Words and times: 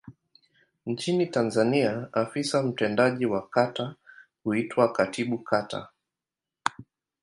Nchini 0.85 1.27
Tanzania 1.27 2.09
afisa 2.13 2.63
mtendaji 2.63 3.25
wa 3.25 3.47
kata 3.47 3.95
huitwa 4.43 4.91
Katibu 4.93 5.37
Kata. 5.39 5.87